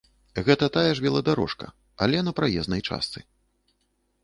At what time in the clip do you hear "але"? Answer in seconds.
2.05-2.17